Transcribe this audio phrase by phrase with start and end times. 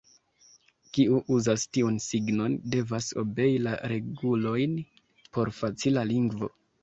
[0.97, 4.75] Kiu uzas tiun signon, devas obei la regulojn
[5.37, 6.51] por facila lingvo.